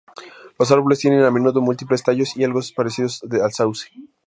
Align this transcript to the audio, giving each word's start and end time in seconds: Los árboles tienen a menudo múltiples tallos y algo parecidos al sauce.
Los 0.57 0.71
árboles 0.71 0.97
tienen 0.97 1.21
a 1.23 1.29
menudo 1.29 1.61
múltiples 1.61 2.01
tallos 2.01 2.35
y 2.35 2.43
algo 2.43 2.59
parecidos 2.75 3.21
al 3.39 3.53
sauce. 3.53 3.91